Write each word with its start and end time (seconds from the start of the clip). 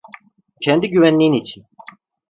Kendi 0.61 0.89
güvenliğin 0.89 1.33
için. 1.33 1.65